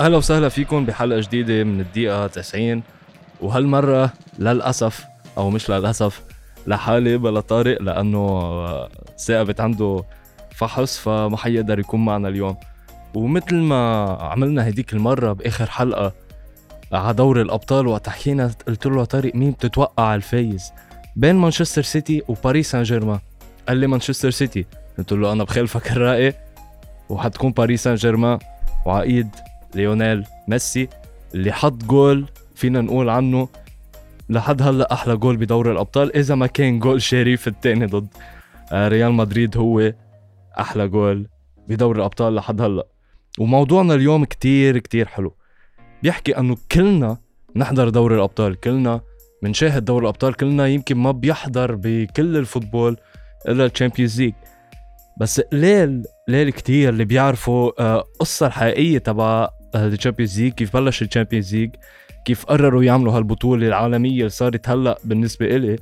أهلا 0.00 0.16
وسهلا 0.16 0.48
فيكم 0.48 0.86
بحلقة 0.86 1.20
جديدة 1.20 1.64
من 1.64 1.80
الدقيقة 1.80 2.26
90 2.26 2.82
وهالمرة 3.40 4.12
للأسف 4.38 5.04
أو 5.38 5.50
مش 5.50 5.70
للأسف 5.70 6.22
لحالي 6.66 7.16
بلا 7.16 7.40
طارق 7.40 7.82
لأنه 7.82 8.40
ثاقبت 9.18 9.60
عنده 9.60 10.04
فحص 10.54 10.98
فما 10.98 11.36
حيقدر 11.36 11.78
يكون 11.78 12.04
معنا 12.04 12.28
اليوم. 12.28 12.56
ومثل 13.14 13.54
ما 13.54 14.06
عملنا 14.20 14.68
هديك 14.68 14.92
المرة 14.92 15.32
بآخر 15.32 15.70
حلقة 15.70 16.12
على 16.92 17.14
دور 17.14 17.40
الأبطال 17.40 17.86
وقت 17.86 18.08
حكينا 18.08 18.50
قلت 18.68 18.86
له 18.86 19.04
طارق 19.04 19.34
مين 19.34 19.50
بتتوقع 19.50 20.14
الفايز؟ 20.14 20.72
بين 21.16 21.36
مانشستر 21.36 21.82
سيتي 21.82 22.22
وباريس 22.28 22.70
سان 22.70 22.82
جيرمان 22.82 23.18
قال 23.68 23.76
لي 23.76 23.86
مانشستر 23.86 24.30
سيتي. 24.30 24.66
قلت 24.98 25.12
له 25.12 25.32
أنا 25.32 25.44
بخالفك 25.44 25.92
الرأي 25.92 26.34
وحتكون 27.08 27.52
باريس 27.52 27.84
سان 27.84 27.94
جيرمان 27.94 28.38
وعقيد 28.86 29.28
ليونيل 29.74 30.24
ميسي 30.48 30.88
اللي 31.34 31.52
حط 31.52 31.84
جول 31.84 32.26
فينا 32.54 32.80
نقول 32.80 33.08
عنه 33.08 33.48
لحد 34.28 34.62
هلا 34.62 34.92
أحلى 34.92 35.16
جول 35.16 35.36
بدور 35.36 35.72
الأبطال 35.72 36.16
إذا 36.16 36.34
ما 36.34 36.46
كان 36.46 36.78
جول 36.78 37.02
شريف 37.02 37.48
الثاني 37.48 37.86
ضد 37.86 38.08
آه، 38.72 38.88
ريال 38.88 39.12
مدريد 39.12 39.56
هو 39.56 39.92
أحلى 40.60 40.88
جول 40.88 41.26
بدور 41.68 41.96
الأبطال 41.96 42.34
لحد 42.34 42.60
هلا. 42.60 42.86
وموضوعنا 43.38 43.94
اليوم 43.94 44.24
كتير 44.24 44.78
كتير 44.78 45.06
حلو. 45.06 45.34
بيحكي 46.02 46.38
إنه 46.38 46.56
كلنا 46.72 47.18
نحضر 47.56 47.88
دوري 47.88 48.14
الأبطال 48.14 48.60
كلنا 48.60 49.00
بنشاهد 49.42 49.84
دوري 49.84 50.02
الأبطال 50.02 50.34
كلنا 50.34 50.66
يمكن 50.66 50.96
ما 50.96 51.10
بيحضر 51.10 51.74
بكل 51.74 52.36
الفوتبول 52.36 52.96
إلا 53.48 53.66
الشامبيونز 53.66 54.20
ليج. 54.20 54.34
بس 55.20 55.40
قليل 55.40 56.02
قليل 56.28 56.50
كتير 56.50 56.88
اللي 56.88 57.04
بيعرفوا 57.04 57.82
آه، 57.82 58.04
قصة 58.20 58.46
الحقيقية 58.46 58.98
تبع 58.98 59.48
الشامبيونز 59.74 60.40
ليج 60.40 60.52
كيف 60.52 60.76
بلش 60.76 61.02
الشامبيونز 61.02 61.54
ليج 61.54 61.70
كيف 62.24 62.44
قرروا 62.44 62.82
يعملوا 62.82 63.12
هالبطولة 63.12 63.66
العالمية 63.66 64.18
اللي 64.18 64.28
صارت 64.28 64.68
هلأ 64.68 64.98
بالنسبة 65.04 65.46
إلي؟ 65.46 65.76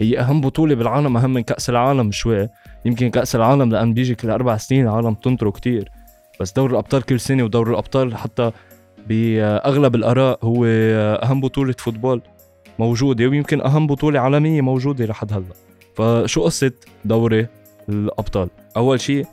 هي 0.00 0.20
أهم 0.20 0.40
بطولة 0.40 0.74
بالعالم 0.74 1.16
أهم 1.16 1.32
من 1.32 1.42
كأس 1.42 1.70
العالم 1.70 2.10
شوي. 2.12 2.48
يمكن 2.84 3.10
كأس 3.10 3.36
العالم 3.36 3.70
لأن 3.70 3.94
بيجي 3.94 4.14
كل 4.14 4.30
أربع 4.30 4.56
سنين 4.56 4.84
العالم 4.84 5.14
تنطره 5.14 5.50
كتير. 5.50 5.88
بس 6.40 6.52
دوري 6.52 6.72
الأبطال 6.72 7.02
كل 7.02 7.20
سنة 7.20 7.42
ودوري 7.42 7.70
الأبطال 7.70 8.16
حتى 8.16 8.50
بأغلب 9.06 9.94
الآراء 9.94 10.38
هو 10.42 10.64
أهم 11.22 11.40
بطولة 11.40 11.74
فوتبول 11.78 12.22
موجودة 12.78 13.26
ويمكن 13.26 13.60
أهم 13.60 13.86
بطولة 13.86 14.20
عالمية 14.20 14.60
موجودة 14.60 15.06
لحد 15.06 15.32
هلأ. 15.32 15.44
فشو 15.96 16.44
قصة 16.44 16.72
دوري 17.04 17.46
الأبطال؟ 17.88 18.48
أول 18.76 19.00
شيء 19.00 19.26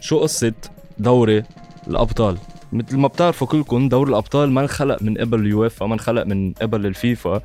شو 0.00 0.18
قصة 0.18 0.52
دوري 0.98 1.42
الأبطال؟ 1.88 2.38
مثل 2.72 2.96
ما 2.96 3.08
بتعرفوا 3.08 3.46
كلكم 3.46 3.88
دوري 3.88 4.10
الأبطال 4.10 4.50
ما 4.50 4.60
انخلق 4.60 5.02
من 5.02 5.18
قبل 5.18 5.40
اليوفا 5.40 5.86
ما 5.86 5.94
انخلق 5.94 6.22
من 6.22 6.52
قبل 6.52 6.86
الفيفا 6.86 7.42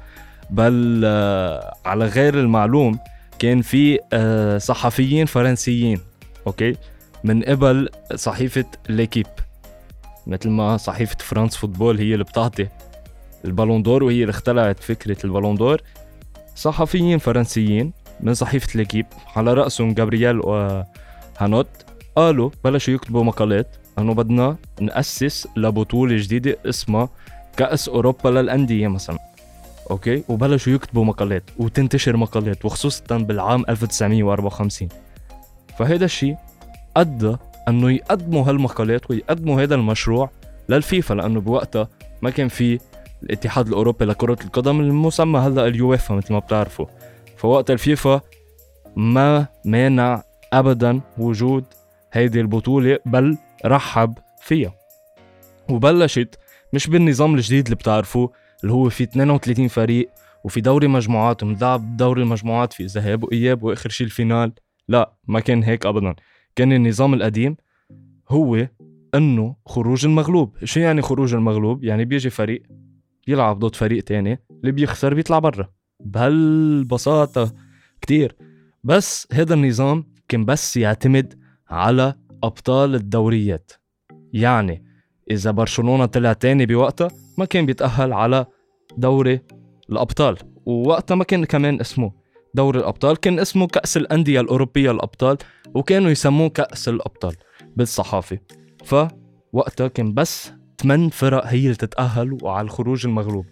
بل 0.50 1.02
آه، 1.06 1.74
على 1.86 2.06
غير 2.06 2.40
المعلوم 2.40 3.00
كان 3.40 3.62
في 3.62 4.00
آه، 4.14 4.58
صحفيين 4.58 5.26
فرنسيين 5.26 6.00
أوكي؟ 6.48 6.76
من 7.24 7.44
قبل 7.44 7.90
صحيفة 8.16 8.66
ليكيب 8.90 9.28
مثل 10.28 10.50
ما 10.50 10.78
صحيفة 10.78 11.18
فرانس 11.20 11.58
فوتبول 11.58 11.98
هي 11.98 12.14
اللي 12.14 12.24
بتعطي 12.24 12.68
البالون 13.46 13.84
دور 13.84 14.04
وهي 14.04 14.22
اللي 14.22 14.30
اخترعت 14.30 14.80
فكرة 14.80 15.18
البالون 15.26 15.56
دور. 15.56 15.82
صحفيين 16.56 17.18
فرنسيين 17.18 17.94
من 18.20 18.34
صحيفة 18.34 18.78
ليكيب 18.78 19.06
على 19.36 19.54
رأسهم 19.54 19.94
جابرييل 19.94 20.40
وهانوت 20.40 21.68
قالوا 22.16 22.50
بلشوا 22.64 22.94
يكتبوا 22.94 23.24
مقالات 23.24 23.76
انه 24.00 24.14
بدنا 24.14 24.56
نأسس 24.82 25.48
لبطولة 25.56 26.16
جديدة 26.18 26.58
اسمها 26.66 27.10
كأس 27.58 27.90
أوروبا 27.90 28.30
للأندية 28.30 28.88
مثلا. 28.88 29.18
أوكي؟ 29.92 30.24
وبلشوا 30.30 30.74
يكتبوا 30.74 31.06
مقالات 31.06 31.44
وتنتشر 31.58 32.18
مقالات 32.18 32.66
وخصوصا 32.66 33.18
بالعام 33.18 33.64
1954 33.70 34.90
فهذا 35.80 36.06
الشيء 36.06 36.36
أدى 36.98 37.36
أنه 37.68 37.92
يقدموا 37.92 38.50
هالمقالات 38.50 39.12
ويقدموا 39.12 39.62
هذا 39.62 39.76
المشروع 39.76 40.30
للفيفا 40.70 41.14
لأنه 41.14 41.42
بوقتها 41.42 41.88
ما 42.22 42.30
كان 42.30 42.48
في 42.48 42.80
الاتحاد 43.24 43.68
الأوروبي 43.68 44.06
لكرة 44.06 44.38
القدم 44.46 44.80
المسمى 44.80 45.40
هلأ 45.40 45.68
اليوفا 45.68 46.16
مثل 46.16 46.34
ما 46.34 46.40
بتعرفوا. 46.40 46.86
فوقت 47.38 47.72
الفيفا 47.72 48.22
ما 48.96 49.48
مانع 49.66 50.24
ابدا 50.54 51.02
وجود 51.18 51.64
هيدي 52.14 52.42
البطولة 52.42 53.00
بل 53.06 53.38
رحب 53.66 54.18
فيها. 54.42 54.74
وبلشت 55.70 56.40
مش 56.74 56.88
بالنظام 56.88 57.36
الجديد 57.36 57.66
اللي 57.66 57.76
بتعرفوه 57.76 58.32
اللي 58.64 58.74
هو 58.74 58.90
في 58.90 59.04
32 59.04 59.68
فريق 59.68 60.10
وفي 60.44 60.62
دوري 60.62 60.88
مجموعات 60.88 61.44
وملعب 61.44 61.98
دوري 61.98 62.22
المجموعات 62.22 62.74
في 62.74 62.86
ذهاب 62.86 63.24
وإياب 63.24 63.64
وآخر 63.64 63.90
شيء 63.90 64.08
الفينال. 64.08 64.54
لا 64.88 65.14
ما 65.28 65.40
كان 65.40 65.64
هيك 65.64 65.86
ابدا. 65.86 66.16
كان 66.56 66.74
النظام 66.74 67.14
القديم 67.14 67.58
هو 68.30 68.68
إنه 69.16 69.56
خروج 69.66 70.06
المغلوب. 70.06 70.58
شو 70.64 70.80
يعني 70.80 71.02
خروج 71.02 71.34
المغلوب؟ 71.34 71.84
يعني 71.84 72.06
بيجي 72.06 72.30
فريق 72.30 72.64
يلعب 73.28 73.60
ضد 73.60 73.76
فريق 73.76 74.04
تاني 74.04 74.40
اللي 74.52 74.72
بيخسر 74.72 75.14
بيطلع 75.14 75.40
برا. 75.40 75.70
بهالبساطة 76.00 77.54
كتير. 78.02 78.36
بس 78.84 79.28
هذا 79.34 79.54
النظام 79.54 80.14
كان 80.28 80.46
بس 80.46 80.78
يعتمد 80.78 81.40
على 81.70 82.16
أبطال 82.44 82.96
الدوريات. 82.96 83.72
يعني 84.34 84.86
إذا 85.32 85.52
برشلونة 85.52 86.06
طلع 86.06 86.34
تاني 86.34 86.66
بوقتها 86.66 87.08
ما 87.38 87.46
كان 87.46 87.66
بيتأهل 87.66 88.14
على 88.14 88.46
دوري 88.98 89.40
الأبطال. 89.90 90.38
ووقتها 90.66 91.16
ما 91.16 91.24
كان 91.24 91.46
كمان 91.46 91.80
اسمه 91.80 92.12
دوري 92.54 92.80
الأبطال 92.80 93.18
كان 93.18 93.40
اسمه 93.40 93.68
كأس 93.68 93.98
الأندية 93.98 94.42
الأوروبية 94.42 94.92
الأبطال 94.92 95.38
وكانوا 95.76 96.12
يسموه 96.12 96.50
كأس 96.50 96.90
الأبطال 96.90 97.36
بالصحافة. 97.76 98.40
فوقتها 98.84 99.88
كان 99.88 100.14
بس 100.14 100.52
ثمان 100.82 101.10
فرق 101.10 101.46
هي 101.46 101.64
اللي 101.64 101.76
تتأهل 101.76 102.38
وعلى 102.42 102.66
الخروج 102.66 103.06
المغلوب. 103.06 103.46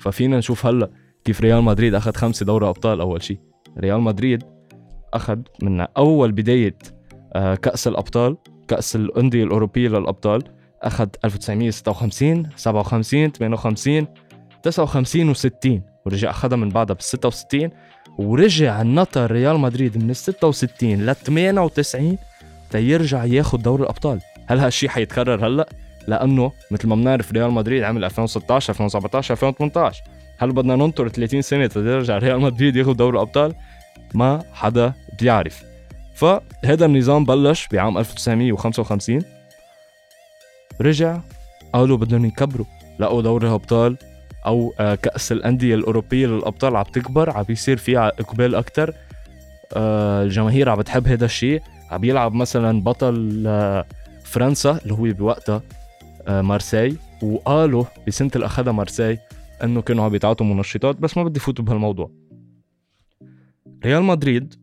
ففينا 0.00 0.38
نشوف 0.38 0.66
هلأ 0.66 0.90
كيف 1.24 1.40
ريال 1.40 1.62
مدريد 1.62 1.94
أخذ 1.94 2.12
خمسة 2.12 2.46
دوري 2.46 2.68
أبطال 2.68 3.00
أول 3.00 3.22
شيء 3.22 3.38
ريال 3.78 4.00
مدريد 4.00 4.42
أخذ 5.14 5.38
من 5.62 5.80
أول 5.80 6.32
بداية 6.32 6.78
كأس 7.34 7.88
الأبطال 7.88 8.36
كأس 8.68 8.96
الأندية 8.96 9.44
الأوروبية 9.44 9.88
للأبطال 9.88 10.42
أخذ 10.82 11.08
1956 11.24 12.46
57 12.56 13.30
58 13.30 14.06
59 14.62 15.34
و60 15.34 15.80
ورجع 16.06 16.30
أخذها 16.30 16.56
من 16.56 16.68
بعدها 16.68 16.94
بال 16.94 17.04
66 17.04 17.70
ورجع 18.18 18.82
نطر 18.82 19.30
ريال 19.30 19.58
مدريد 19.58 19.98
من 19.98 20.10
ال 20.10 20.16
66 20.16 21.06
ل 21.06 21.14
98 21.14 22.18
تيرجع 22.70 23.24
ياخذ 23.24 23.58
دوري 23.58 23.82
الأبطال 23.82 24.20
هل 24.46 24.58
هالشيء 24.58 24.88
حيتكرر 24.88 25.46
هلأ؟ 25.46 25.68
لأنه 26.08 26.52
مثل 26.70 26.88
ما 26.88 26.94
بنعرف 26.94 27.32
ريال 27.32 27.50
مدريد 27.50 27.82
عمل 27.82 28.04
2016 28.04 28.70
2017 28.70 29.34
2018 29.34 30.02
هل 30.38 30.52
بدنا 30.52 30.76
ننطر 30.76 31.08
30 31.08 31.42
سنة 31.42 31.66
ترجع 31.66 32.18
ريال 32.18 32.40
مدريد 32.40 32.76
ياخذ 32.76 32.92
دوري 32.92 33.16
الأبطال؟ 33.16 33.54
ما 34.14 34.42
حدا 34.52 34.92
بيعرف 35.20 35.73
فهذا 36.14 36.86
النظام 36.86 37.24
بلش 37.24 37.68
بعام 37.72 37.98
1955 37.98 39.22
رجع 40.80 41.20
قالوا 41.72 41.96
بدهم 41.96 42.24
يكبروا. 42.24 42.66
لقوا 42.98 43.22
دوري 43.22 43.48
الأبطال 43.48 43.96
أو 44.46 44.74
آه، 44.80 44.94
كأس 44.94 45.32
الأندية 45.32 45.74
الأوروبية 45.74 46.26
للأبطال 46.26 46.76
عم 46.76 46.84
تكبر 46.84 47.30
عم 47.30 47.42
بيصير 47.42 47.76
فيها 47.76 48.08
إقبال 48.08 48.54
أكثر 48.54 48.94
آه، 49.76 50.22
الجماهير 50.22 50.68
عم 50.68 50.78
بتحب 50.78 51.08
هذا 51.08 51.24
الشيء. 51.24 51.62
عم 51.90 52.04
يلعب 52.04 52.34
مثلا 52.34 52.80
بطل 52.80 53.44
آه، 53.46 53.84
فرنسا 54.24 54.78
اللي 54.82 54.94
هو 54.94 55.14
بوقتها 55.14 55.62
مارسي 56.28 56.96
وقالوا 57.22 57.84
بسنة 58.06 58.30
اللي 58.34 58.46
أخذها 58.46 58.72
مارسي 58.72 59.18
إنه 59.64 59.82
كانوا 59.82 60.04
عم 60.04 60.10
بيتعاطوا 60.10 60.46
منشطات 60.46 60.96
بس 60.96 61.16
ما 61.16 61.24
بدي 61.24 61.40
فوت 61.40 61.60
بهالموضوع. 61.60 62.10
ريال 63.84 64.02
مدريد 64.02 64.54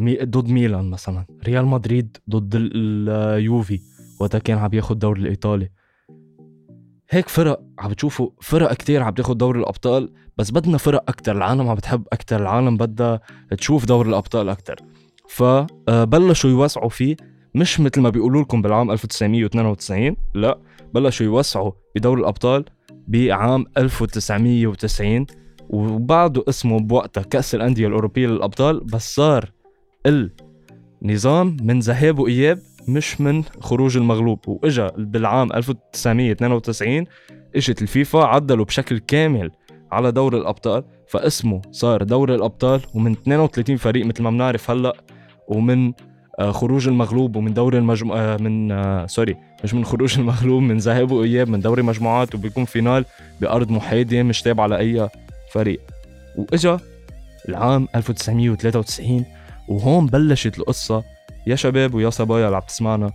ضد 0.00 0.48
ميلان 0.48 0.90
مثلا. 0.90 1.26
ريال 1.46 1.66
مدريد 1.66 2.16
ضد 2.30 2.52
اليوفي 2.54 3.80
وقتها 4.20 4.38
كان 4.38 4.58
عم 4.58 4.70
ياخد 4.72 4.92
الدوري 4.92 5.20
الإيطالي. 5.20 5.70
هيك 7.10 7.28
فرق 7.28 7.62
عم 7.78 7.90
بتشوفوا 7.90 8.30
فرق 8.40 8.72
كتير 8.72 9.02
عم 9.02 9.14
تاخد 9.14 9.38
دوري 9.38 9.60
الأبطال 9.60 10.12
بس 10.36 10.50
بدنا 10.50 10.78
فرق 10.78 11.04
أكتر. 11.08 11.36
العالم 11.36 11.68
عم 11.68 11.74
بتحب 11.74 12.04
أكتر. 12.12 12.40
العالم 12.40 12.76
بدها 12.76 13.20
تشوف 13.58 13.84
دوري 13.84 14.08
الأبطال 14.08 14.48
أكتر. 14.48 14.80
فبلشوا 15.28 16.50
يوسعوا 16.50 16.88
فيه 16.88 17.16
مش 17.54 17.80
مثل 17.80 18.00
ما 18.00 18.10
بيقولوا 18.10 18.42
لكم 18.42 18.62
بالعام 18.62 18.90
1992 18.90 20.16
لا 20.34 20.58
بلشوا 20.94 21.26
يوسعوا 21.26 21.72
بدوري 21.96 22.20
الأبطال 22.20 22.64
بعام 23.08 23.64
1990 23.78 25.26
وبعده 25.70 26.44
اسمه 26.48 26.80
بوقتها 26.80 27.22
كأس 27.22 27.54
الأندية 27.54 27.86
الأوروبية 27.86 28.26
للأبطال 28.26 28.80
بس 28.80 29.14
صار 29.14 29.52
النظام 30.06 31.56
من 31.62 31.80
ذهاب 31.80 32.18
وإياب 32.18 32.58
مش 32.88 33.20
من 33.20 33.42
خروج 33.60 33.96
المغلوب. 33.96 34.38
وإجا 34.48 34.92
بالعام 34.96 35.52
1992 35.52 37.04
إجت 37.56 37.82
الفيفا 37.82 38.24
عدلوا 38.24 38.64
بشكل 38.64 38.98
كامل 38.98 39.50
على 39.92 40.12
دور 40.12 40.36
الأبطال 40.36 40.84
فاسمه 41.08 41.62
صار 41.70 42.02
دوري 42.02 42.34
الأبطال 42.34 42.80
ومن 42.94 43.12
32 43.12 43.76
فريق 43.76 44.06
مثل 44.06 44.22
ما 44.22 44.30
بنعرف 44.30 44.70
هلأ 44.70 44.96
ومن 45.48 45.92
آه، 46.38 46.52
خروج 46.52 46.88
المغلوب 46.88 47.36
ومن 47.36 47.54
دوري 47.54 47.78
المجموعة 47.78 48.18
آه، 48.18 48.36
من 48.36 48.72
آه، 48.72 49.06
sorry 49.06 49.36
مش 49.64 49.74
من 49.74 49.84
خروج 49.84 50.14
المغلوب 50.18 50.62
من 50.62 50.78
ذهاب 50.78 51.10
وإياب 51.12 51.48
من 51.48 51.60
دوري 51.60 51.82
مجموعات 51.82 52.34
وبيكون 52.34 52.64
final 52.64 53.04
بأرض 53.40 53.70
محايدة 53.70 54.22
مش 54.22 54.42
تابعة 54.42 54.66
لأي 54.66 55.08
فريق. 55.52 55.80
وإجا 56.36 56.78
العام 57.48 57.88
1993 57.96 59.24
وهون 59.72 60.06
بلشت 60.06 60.58
القصة. 60.58 61.02
يا 61.46 61.56
شباب 61.56 61.94
ويا 61.94 62.10
صبايا 62.10 62.46
اللي 62.46 62.56
عم 62.56 62.62
تسمعنا 62.68 63.12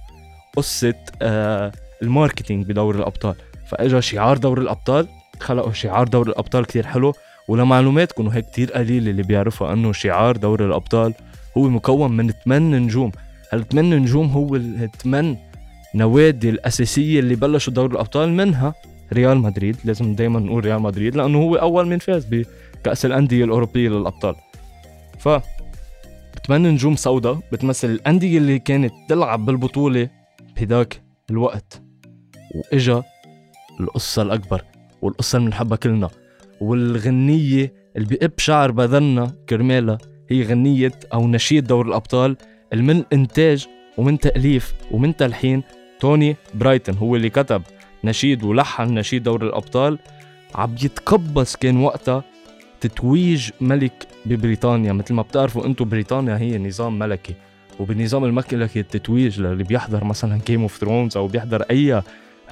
قصة 0.55 0.95
آه 1.21 1.71
الماركتينج 2.01 2.65
بدور 2.65 2.95
الأبطال. 2.95 3.35
فإجا 3.67 3.99
شعار 3.99 4.37
دور 4.37 4.61
الأبطال 4.61 5.07
خلقوا 5.39 5.71
شعار 5.73 6.07
دور 6.07 6.27
الأبطال 6.27 6.65
كتير 6.65 6.87
حلو 6.87 7.13
ولمعلوماتكم 7.47 8.27
وهيك 8.27 8.45
كتير 8.45 8.71
قليل 8.71 9.09
اللي 9.09 9.23
بيعرفوا 9.23 9.73
إنه 9.73 9.91
شعار 9.93 10.37
دوري 10.37 10.65
الأبطال 10.65 11.13
هو 11.57 11.69
مكون 11.69 12.11
من 12.11 12.31
8 12.31 12.77
نجوم. 12.77 13.11
هالثمان 13.53 13.89
نجوم 13.89 14.27
هو 14.27 14.55
الثمان 14.55 15.37
نوادي 15.95 16.49
الأساسية 16.49 17.19
اللي 17.19 17.35
بلشوا 17.35 17.73
دوري 17.73 17.93
الأبطال 17.93 18.29
منها 18.29 18.73
ريال 19.13 19.37
مدريد. 19.37 19.77
لازم 19.85 20.15
دائما 20.15 20.39
نقول 20.39 20.65
ريال 20.65 20.81
مدريد 20.81 21.15
لأنه 21.15 21.37
هو 21.37 21.55
أول 21.55 21.87
من 21.87 21.99
فاز 21.99 22.25
بكأس 22.25 23.05
الأندية 23.05 23.45
الأوروبية 23.45 23.89
للأبطال. 23.89 24.35
ف 25.19 25.29
ثمان 26.45 26.63
نجوم 26.63 26.95
سوداء 26.95 27.39
بتمثل 27.51 27.89
الأندية 27.89 28.37
اللي 28.37 28.59
كانت 28.59 28.93
تلعب 29.09 29.45
بالبطولة 29.45 30.09
بهداك 30.55 31.01
الوقت. 31.29 31.81
وإجا 32.55 33.03
القصة 33.79 34.21
الأكبر 34.21 34.63
والقصة 35.01 35.37
اللي 35.37 35.49
بنحبها 35.49 35.77
كلنا. 35.77 36.09
والغنية 36.61 37.73
اللي 37.95 38.07
بقب 38.07 38.31
شعر 38.37 38.71
بدنا 38.71 39.33
كرمالها 39.49 39.97
هي 40.29 40.43
غنية 40.43 40.91
أو 41.13 41.27
نشيد 41.27 41.67
دور 41.67 41.87
الأبطال 41.87 42.37
من 42.73 43.03
إنتاج 43.13 43.67
ومن 43.97 44.19
تأليف 44.19 44.73
ومن 44.91 45.15
تلحين 45.15 45.63
توني 45.99 46.35
برايتن 46.53 46.97
هو 46.97 47.15
اللي 47.15 47.29
كتب 47.29 47.61
نشيد 48.03 48.43
ولحن 48.43 48.93
نشيد 48.93 49.23
دور 49.23 49.45
الأبطال. 49.45 49.99
عم 50.55 50.75
يقتبس 50.83 51.55
كان 51.55 51.77
وقتها 51.77 52.23
تتويج 52.81 53.49
ملك 53.61 54.07
ببريطانيا. 54.25 54.93
مثل 54.93 55.13
ما 55.13 55.21
بتعرفوا 55.21 55.65
أنتم 55.65 55.89
بريطانيا 55.89 56.37
هي 56.37 56.57
نظام 56.57 56.99
ملكي 56.99 57.33
وبالنظام 57.79 58.25
الملكي 58.25 58.79
التتويج 58.79 59.41
اللي 59.41 59.63
بيحضر 59.63 60.03
مثلا 60.03 60.39
Game 60.47 60.61
of 60.61 60.77
Thrones 60.77 61.17
أو 61.17 61.27
بيحضر 61.27 61.61
أي 61.61 62.01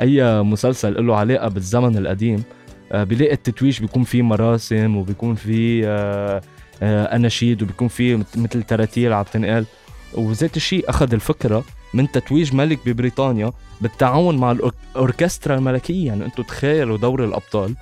أي 0.01 0.43
مسلسل 0.43 1.07
له 1.07 1.15
علاقة 1.15 1.47
بالزمن 1.47 1.97
القديم. 1.97 2.43
آه، 2.91 3.03
بيلاقي 3.03 3.33
التتويج 3.33 3.81
بيكون 3.81 4.03
فيه 4.03 4.21
مراسم 4.21 4.97
وبيكون 4.97 5.35
فيه 5.35 5.83
آه، 5.87 6.41
آه، 6.83 7.15
أناشيد 7.15 7.63
وبيكون 7.63 7.87
فيه 7.87 8.15
مثل 8.35 8.63
تراتيل 8.63 9.13
عم 9.13 9.23
تنقال 9.23 9.65
وذات 10.13 10.57
الشيء 10.57 10.89
أخذ 10.89 11.13
الفكرة 11.13 11.63
من 11.93 12.11
تتويج 12.11 12.55
ملك 12.55 12.79
ببريطانيا 12.85 13.51
بالتعاون 13.81 14.37
مع 14.37 14.51
الاوركسترا 14.51 15.55
الملكية. 15.55 16.07
يعني 16.07 16.25
أنتم 16.25 16.43
تخيلوا 16.43 16.97
دور 16.97 17.25
الأبطال 17.25 17.75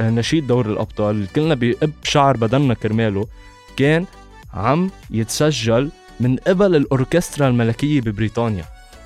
نشيد 0.00 0.46
دور 0.46 0.66
الأبطال. 0.66 1.32
كلنا 1.32 1.54
بقب 1.54 1.92
شعر 2.02 2.36
بدنا 2.36 2.74
كرماله 2.74 3.26
كان 3.76 4.06
عم 4.54 4.90
يتسجل 5.10 5.90
من 6.20 6.36
قبل 6.36 6.76
الأوركسترا 6.76 7.48
الملكية 7.48 8.00
ببريطانيا. 8.00 8.64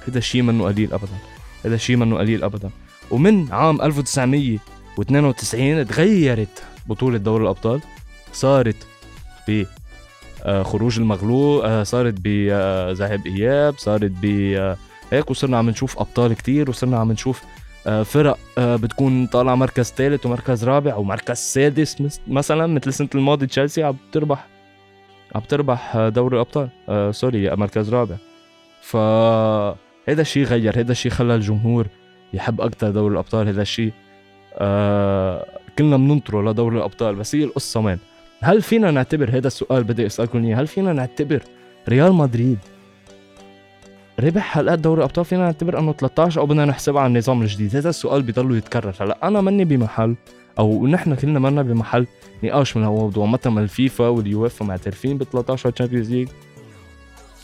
هذا 0.09 0.19
الشيء 0.19 0.43
منه 0.43 0.65
قليل 0.65 0.93
ابدا. 0.93 1.17
هذا 1.65 1.75
الشيء 1.75 1.97
منه 1.97 2.19
قليل 2.19 2.45
ابدا. 2.45 2.71
ومن 3.11 3.53
عام 3.53 3.83
1992 3.83 5.87
تغيرت 5.87 6.63
بطولة 6.87 7.19
دور 7.19 7.43
الأبطال. 7.43 7.81
صارت 8.33 8.77
ب 9.49 9.65
آه، 10.45 10.63
خروج 10.63 10.99
المغلوب 10.99 11.65
آه، 11.65 11.83
صارت 11.83 12.15
بذهاب 12.19 13.27
إياب 13.27 13.75
صارت 13.79 14.13
ب 14.23 14.55
آه، 14.57 14.77
هيك 15.13 15.31
وصرنا 15.31 15.59
عم 15.59 15.71
نشوف 15.71 15.99
أبطال 15.99 16.33
كتير 16.33 16.71
وصرنا 16.71 16.99
عم 16.99 17.13
نشوف 17.13 17.43
فرق 18.05 18.39
بتكون 18.59 19.27
طالعة 19.27 19.55
مركز 19.55 19.93
ثالث 19.93 20.27
ومركز 20.27 20.65
رابع 20.65 20.97
ومركز 20.97 21.37
سادس 21.37 22.21
مثلا 22.29 22.67
مثل 22.67 22.89
السنة 22.89 23.09
الماضية 23.15 23.47
تشيلسي 23.47 23.83
عم 23.83 23.97
تربح 24.13 24.47
عم 25.35 25.41
تربح 25.41 25.99
دوري 25.99 26.37
الأبطال 26.37 26.69
سوري 27.15 27.57
مركز 27.57 27.95
رابع. 27.95 28.17
ف 28.81 28.97
هذا 30.09 30.21
الشيء 30.21 30.45
غير 30.45 30.81
هذا 30.81 30.93
الشيء 30.93 31.13
خلى 31.13 31.35
الجمهور 31.35 31.87
يحب 32.33 32.61
أكثر 32.61 32.91
دوري 32.91 33.13
الأبطال 33.13 33.49
هذا 33.49 33.63
الشيء 33.63 33.93
آه 34.55 35.47
كلنا 35.79 35.97
بننطره 35.97 36.51
لدوري 36.51 36.77
الأبطال. 36.77 37.15
بس 37.15 37.35
هي 37.35 37.45
القصة 37.45 37.81
وين؟ 37.81 37.99
هل 38.43 38.63
فينا 38.63 38.91
نعتبر 38.91 39.31
هذا 39.31 39.47
السؤال 39.47 39.85
بدي 39.85 40.07
أسألكم 40.07 40.45
إياه 40.45 40.57
هل 40.57 40.67
فينا 40.67 40.93
نعتبر 40.93 41.43
ريال 41.89 42.13
مدريد 42.13 42.59
ربح 44.21 44.43
حلقات 44.43 44.79
دوري 44.79 44.99
الابطال 44.99 45.25
فينا 45.25 45.43
نعتبر 45.43 45.79
إنه 45.79 45.93
13 45.93 46.41
أو 46.41 46.47
بدنا 46.47 46.65
نحسبها 46.65 47.01
على 47.01 47.09
النظام 47.09 47.43
الجديد. 47.43 47.77
هذا 47.77 47.89
السؤال 47.91 48.23
بيضل 48.23 48.57
يتكرر. 48.57 48.95
هلا 49.01 49.29
أنا 49.29 49.41
ماني 49.41 49.65
بمحل 49.65 50.15
أو 50.59 50.87
نحن 50.87 51.15
كلنا 51.15 51.39
منا 51.39 51.63
بمحل 51.63 52.07
نقاش 52.43 52.77
من 52.77 52.85
هالموضوع 52.85 53.27
متى 53.27 53.49
ما 53.49 53.61
الفيفا 53.61 54.09
واليوفا 54.09 54.65
معترفين 54.65 55.19
ب 55.19 55.23
13 55.23 55.71
Champions 55.71 56.11
League. 56.11 56.29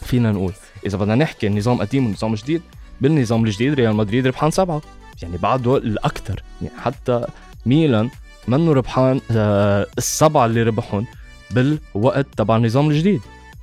فينا 0.02 0.32
نقول 0.32 0.52
إذا 0.86 0.98
بدنا 0.98 1.14
نحكي 1.14 1.46
النظام 1.46 1.80
قديم 1.80 2.04
والنظام 2.04 2.34
جديد 2.34 2.62
بالنظام 3.00 3.44
الجديد 3.44 3.74
ريال 3.74 3.94
مدريد 3.94 4.26
ربحان 4.26 4.50
سبعة. 4.50 4.82
يعني 5.22 5.36
بعده 5.36 5.76
الاكثر 5.76 6.42
يعني 6.62 6.74
حتى 6.80 7.26
ميلان 7.66 8.10
منه 8.48 8.72
ربحان 8.72 9.20
آه، 9.30 9.86
السبعة 9.98 10.46
اللي 10.46 10.62
ربحهم 10.62 11.06
بالوقت 11.50 12.26
تبع 12.36 12.56
النظام 12.56 12.90
الجديد. 12.90 13.20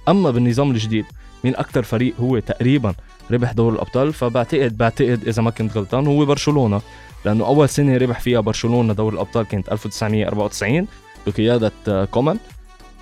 أما 0.07 0.31
بالنظام 0.31 0.71
الجديد 0.71 1.05
مين 1.43 1.55
أكثر 1.55 1.83
فريق 1.83 2.13
هو 2.19 2.39
تقريبا 2.39 2.93
ربح 3.31 3.51
دور 3.51 3.73
الأبطال؟ 3.73 4.13
فبعتقد 4.13 4.77
بعتقد 4.77 5.27
إذا 5.27 5.41
ما 5.41 5.51
كنت 5.51 5.77
غلطان 5.77 6.07
هو 6.07 6.25
برشلونة 6.25 6.81
لأنه 7.25 7.45
أول 7.45 7.69
سنة 7.69 7.97
ربح 7.97 8.19
فيها 8.19 8.39
برشلونة 8.39 8.93
دور 8.93 9.13
الأبطال 9.13 9.45
كانت 9.47 9.71
1994 9.71 10.87
بقيادة 11.27 11.71
آه، 11.87 12.05
كومان. 12.05 12.39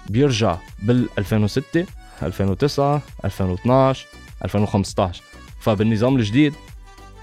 بيرجع 0.09 0.57
بال 0.83 1.09
2006 1.17 1.85
2009 2.23 3.01
2012 3.25 4.07
2015 4.45 5.23
فبالنظام 5.59 6.15
الجديد 6.15 6.53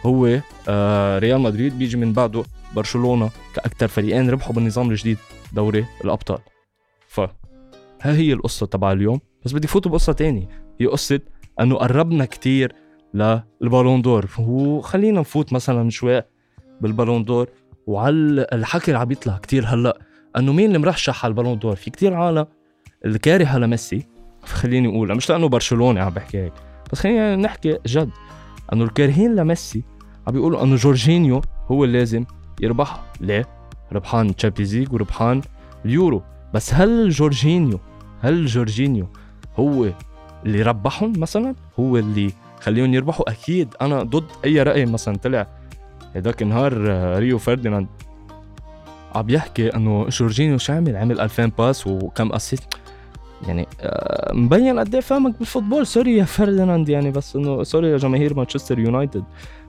هو 0.06 0.40
آه 0.68 1.18
ريال 1.18 1.40
مدريد 1.40 1.78
بيجي 1.78 1.96
من 1.96 2.12
بعده 2.12 2.42
برشلونة 2.74 3.30
كاكثر 3.54 3.88
فريقين 3.88 4.30
ربحوا 4.30 4.52
بالنظام 4.54 4.90
الجديد 4.90 5.18
دوري 5.52 5.86
الأبطال. 6.04 6.38
ف 7.08 7.20
هي 8.02 8.32
القصة 8.32 8.66
تبع 8.66 8.92
اليوم. 8.92 9.20
بس 9.44 9.52
بدي 9.52 9.66
فوت 9.66 9.88
بقصة 9.88 10.12
تانية 10.12 10.48
هي 10.82 10.86
قصة 10.86 11.20
أنه 11.60 11.76
قربنا 11.76 12.24
كتير 12.24 12.74
للبالون 13.14 14.02
دور. 14.02 14.28
وخلينا 14.38 15.20
نفوت 15.20 15.52
مثلا 15.52 15.90
شوي 15.90 16.22
بالبالون 16.80 17.24
دور. 17.24 17.48
وعلى 17.86 18.46
الحكي 18.52 18.86
اللي 18.86 18.98
عم 18.98 19.10
يطلع 19.10 19.38
كتير 19.38 19.64
هلأ 19.66 19.98
أنه 20.36 20.52
مين 20.52 20.66
اللي 20.66 20.78
مرشح 20.78 21.24
على 21.24 21.30
ال 21.30 21.34
Ballon 21.34 21.58
d'Or؟ 21.58 21.76
في 21.76 21.90
كتير 21.90 22.14
عالم 22.14 22.46
الكارهه 23.04 23.58
لميسي 23.58 24.06
خليني 24.42 24.88
أقول 24.88 25.16
مش 25.16 25.30
لأنه 25.30 25.48
برشلوني 25.48 26.00
عم 26.00 26.10
بحكي 26.10 26.38
هيك 26.38 26.52
بس 26.92 26.98
خلينا 26.98 27.36
نحكي 27.36 27.78
جد. 27.86 28.10
أنه 28.72 28.84
الكارهين 28.84 29.34
لميسي 29.34 29.82
عم 30.26 30.32
بيقولوا 30.32 30.62
أنه 30.62 30.76
جورجينيو 30.76 31.40
هو 31.66 31.84
اللي 31.84 31.98
لازم 31.98 32.24
يربح 32.60 33.02
ليه؟ 33.20 33.48
ربحان 33.92 34.36
Champions 34.36 34.76
League 34.76 34.92
وربحان 34.92 35.40
اليورو. 35.84 36.22
بس 36.54 36.74
هل 36.74 37.10
جورجينيو 37.10 37.80
هل 38.20 38.46
جورجينيو 38.46 39.08
هو 39.56 39.88
اللي 40.46 40.62
ربحهم 40.62 41.12
مثلا 41.16 41.54
هو 41.80 41.96
اللي 41.96 42.32
خليهم 42.60 42.94
يربحوا. 42.94 43.30
أكيد 43.30 43.74
أنا 43.80 44.02
ضد 44.02 44.26
أي 44.44 44.62
رأي 44.62 44.86
مثلا 44.86 45.16
طلع 45.16 45.46
هداك 46.16 46.42
النهار 46.42 46.90
آه، 46.90 47.18
ريو 47.18 47.38
فرديناند 47.38 47.88
عم 49.14 49.30
يحكي 49.30 49.76
إنه 49.76 50.08
جورجينيو 50.08 50.58
شو 50.58 50.72
عمل 50.72 50.96
عمل 50.96 51.20
2000 51.20 51.46
pass 51.58 51.86
وكم 51.86 52.32
assist 52.32 52.64
يعني 53.48 53.66
آه، 53.80 54.32
مبين 54.34 54.78
قد 54.78 54.94
إيه 54.94 55.00
فهمك 55.00 55.38
بال 55.38 55.47
football. 55.47 55.86
sorry 55.86 56.16
يا 56.16 56.24
فرديناند 56.24 56.88
يعني 56.88 57.10
بس 57.10 57.36
إنه 57.36 57.62
sorry 57.62 57.90
يا 57.90 57.96
جماهير 57.96 58.34
مانشستر 58.34 58.78
يونايتد. 58.78 59.24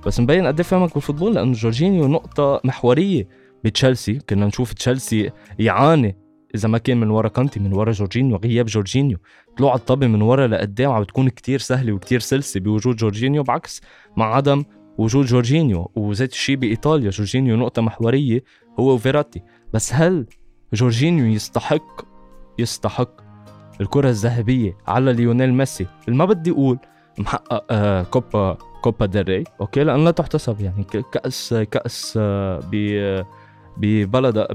بس 0.05 0.19
مبين 0.19 0.47
قد 0.47 0.59
إيه 0.59 0.67
فهمك 0.67 0.93
بال 0.93 1.02
football 1.02 1.35
لأنه 1.35 1.53
جورجينيو 1.53 2.07
نقطة 2.07 2.61
محورية 2.63 3.27
بتشيلسي. 3.63 4.19
كنا 4.29 4.45
نشوف 4.45 4.73
تشيلسي 4.73 5.31
يعاني 5.59 6.17
إذا 6.55 6.69
ما 6.69 6.77
كان 6.77 6.97
من 6.99 7.09
ورا 7.09 7.27
كانتي 7.27 7.59
من 7.59 7.73
ورا 7.73 7.91
جورجينيو 7.91 8.37
غياب 8.37 8.65
جورجينيو. 8.65 9.17
طلوع 9.57 9.75
الطابة 9.75 10.07
من 10.07 10.21
ورا 10.21 10.47
لقدام 10.47 10.91
عم 10.91 11.01
بتكون 11.01 11.29
كتير 11.29 11.59
سهلة 11.59 11.93
وكتير 11.93 12.19
سلسة 12.19 12.59
بوجود 12.59 12.95
جورجينيو 12.95 13.43
بعكس 13.43 13.81
مع 14.17 14.35
عدم 14.35 14.63
وجود 14.97 15.25
جورجينيو. 15.25 15.91
وذات 15.95 16.31
الشيء 16.31 16.55
بإيطاليا 16.55 17.09
جورجينيو 17.09 17.55
نقطة 17.55 17.81
محورية 17.81 18.43
هو 18.79 18.93
وفيراتي. 18.93 19.41
بس 19.73 19.93
هل 19.93 20.25
جورجينيو 20.73 21.25
يستحق 21.25 22.01
يستحق 22.59 23.09
الكرة 23.81 24.09
الذهبية 24.09 24.77
على 24.87 25.13
ليونيل 25.13 25.53
ميسي؟ 25.53 25.87
ما 26.07 26.25
بدي 26.25 26.51
أقول 26.51 26.77
محقق 27.19 27.65
آه 27.71 28.03
كوبا 28.03 28.57
كوبا 28.81 29.05
ديل 29.05 29.28
ري 29.28 29.43
okay؟ 29.61 29.83
لأن 29.83 30.03
لا 30.05 30.11
تحتسب 30.11 30.61
يعني. 30.61 30.83
كأس 30.83 31.53
كأس 31.53 32.13
آه 32.21 32.59
ب 32.71 32.75
ببلد 33.77 34.47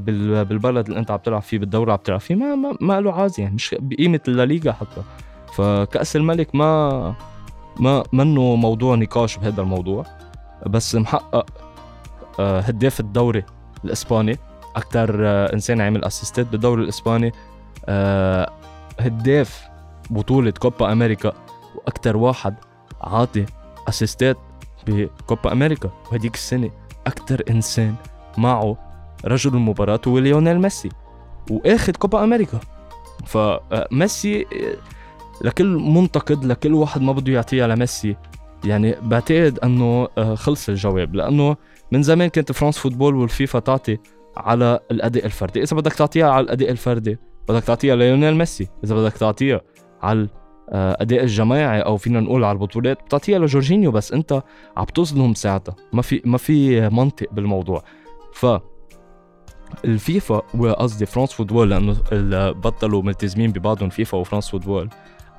بالبلد 0.48 0.87
اللي 0.87 0.98
انت 0.98 1.10
عم 1.10 1.18
تلعب 1.18 1.42
فيه 1.42 1.58
بالدوره 1.58 1.82
اللي 1.82 1.92
عم 1.92 1.98
تلعب 1.98 2.20
فيه 2.20 2.34
ما 2.34 2.54
ما, 2.54 2.76
ما 2.80 3.00
له 3.00 3.12
عازة 3.12 3.42
يعني 3.42 3.54
مش 3.54 3.76
بقيمة 3.78 4.20
الليغا 4.28 4.72
حتى. 4.72 5.02
فكأس 5.54 6.16
الملك 6.16 6.54
ما 6.54 7.14
ما 7.80 8.02
منه 8.12 8.54
موضوع 8.56 8.94
نقاش 8.94 9.37
بهذا 9.37 9.62
الموضوع 9.62 10.06
بس 10.66 10.94
محقق 10.94 11.46
آه، 12.40 12.60
هداف 12.60 13.00
الدوري 13.00 13.44
الإسباني 13.84 14.38
أكثر 14.76 15.16
آه، 15.26 15.52
إنسان 15.52 15.80
عمل 15.80 16.04
اسيستات 16.04 16.46
بالدوري 16.46 16.82
الإسباني 16.82 17.32
آه، 17.87 18.52
هداف 19.00 19.68
بطولة 20.10 20.50
كوبا 20.50 20.92
أمريكا 20.92 21.32
وأكثر 21.75 22.16
واحد 22.16 22.54
عاطي 23.00 23.46
اسيستات 23.88 24.37
بكوبا 24.87 25.52
أمريكا 25.52 25.90
وهديك 26.12 26.34
السنة 26.34 26.70
أكثر 27.06 27.42
إنسان 27.50 27.94
معه 28.38 28.88
رجل 29.25 29.54
المباراة 29.54 30.00
هو 30.08 30.18
ليونيل 30.18 30.60
ميسي 30.60 30.88
واخذ 31.50 31.92
كوبا 31.92 32.25
أمريكا. 32.25 32.60
فميسي 33.26 34.46
لكل 35.44 35.66
منتقد 35.66 36.44
لكل 36.44 36.75
واحد 36.75 37.02
ما 37.02 37.12
بده 37.12 37.32
يعطيها 37.32 37.66
لميسي 37.66 38.16
يعني 38.64 38.94
بعتقد 39.02 39.58
أنه 39.58 40.08
آه، 40.18 40.34
خلص 40.34 40.68
الجواب 40.68 41.14
لأنه 41.14 41.56
من 41.92 42.02
زمان 42.02 42.28
كانت 42.28 42.52
فرانس 42.52 42.78
فوتبول 42.78 43.14
والفيفا 43.14 43.58
تعطي 43.58 43.98
على 44.37 44.80
الأداء 44.90 45.26
الفردي. 45.26 45.62
إذا 45.62 45.76
بدك 45.76 45.92
تعطيها 45.92 46.30
على 46.30 46.44
الأداء 46.44 46.70
الفردي 46.70 47.18
بدك 47.48 47.64
تعطيها 47.64 47.96
ليونيل 47.96 48.37
ميسي. 48.37 48.68
إذا 48.84 48.94
بدك 48.94 49.12
تعطيها 49.12 49.60
على 50.02 50.28
الاداء 50.72 51.22
الجماعي 51.22 51.80
أو 51.80 51.96
فينا 51.96 52.20
نقول 52.20 52.44
على 52.44 52.52
البطولات 52.52 53.02
بتعطيها 53.02 53.38
لجورجينيو 53.38 53.90
بس 53.90 54.12
أنت 54.12 54.42
عم 54.76 54.84
تظلم 54.84 55.34
ساعتها. 55.34 55.76
ما 55.92 56.02
في 56.02 56.22
ما 56.25 56.38
في 56.38 56.88
منطق 56.88 57.26
بالموضوع. 57.32 57.82
ف 58.32 58.46
الفيفا 59.84 60.42
وقصدي 60.54 61.06
فرانس 61.06 61.32
فوتبول 61.32 61.70
لأنه 61.70 61.96
بطلوا 62.50 63.02
ملتزمين 63.02 63.52
ببعضهم 63.52 63.88
فيفا 63.88 64.18
وفرانس 64.18 64.48
فوتبول. 64.48 64.88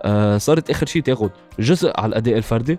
آه 0.01 0.37
صارت 0.37 0.69
آخر 0.69 0.85
شيء 0.85 1.01
تاخذ 1.01 1.29
جزء 1.59 1.93
على 1.97 2.09
الأداء 2.09 2.37
الفردي 2.37 2.77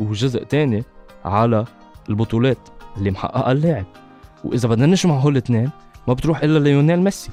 وجزء 0.00 0.44
تاني 0.44 0.84
على 1.24 1.64
البطولات 2.08 2.58
اللي 2.96 3.10
محققها 3.10 3.52
اللاعب. 3.52 3.84
وإذا 4.44 4.68
بدنا 4.68 4.86
نجمع 4.86 5.14
هول 5.14 5.32
الاثنين 5.32 5.70
ما 6.08 6.14
بتروح 6.14 6.42
إلا 6.42 6.58
ليونيل 6.58 7.00
ميسي. 7.00 7.30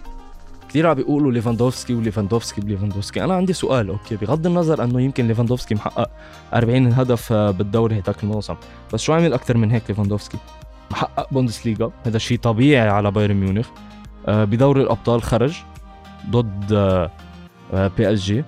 كثير 0.70 0.88
عم 0.88 0.94
بيقولوا 0.94 1.32
ليفاندوفسكي 1.32 1.94
وليفاندوفسكي 1.94 2.62
وليفاندوفسكي 2.62 3.24
أنا 3.24 3.34
عندي 3.34 3.54
سؤال 3.54 3.90
okay 3.90 4.16
بغض 4.16 4.48
النظر 4.48 4.84
إنه 4.84 5.02
يمكن 5.02 5.28
ليفاندوفسكي 5.28 5.76
محقق 5.76 6.10
40 6.54 6.94
هدف 6.94 7.34
آه، 7.34 7.52
بالدوري 7.52 8.00
هداك 8.00 8.24
الموسم. 8.24 8.56
بس 8.94 9.02
شو 9.02 9.14
عمل 9.14 9.34
أكثر 9.34 9.58
من 9.58 9.72
هيك 9.72 9.84
ليفاندوفسكي؟ 9.90 10.38
محقق 10.92 11.34
بوندسليغا. 11.34 11.92
هذا 12.06 12.18
شيء 12.18 12.38
طبيعي 12.38 12.90
على 12.90 13.12
بايرن 13.12 13.36
ميونخ. 13.36 13.68
آه، 14.28 14.44
بدوري 14.44 14.82
الأبطال 14.82 15.24
خرج 15.24 15.58
ضد 16.30 16.74
آه، 17.74 17.92
بي 17.98 18.14
إس 18.14 18.20
جي. 18.20 18.44